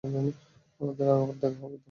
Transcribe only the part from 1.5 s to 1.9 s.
হবে তো?